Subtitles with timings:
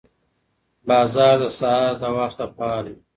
[0.87, 2.99] بازار د سهار له وخته فعال وي